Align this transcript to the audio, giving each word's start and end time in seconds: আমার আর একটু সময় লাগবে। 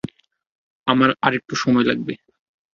আমার 0.87 1.09
আর 1.21 1.31
একটু 1.33 1.53
সময় 1.55 1.85
লাগবে। 1.85 2.13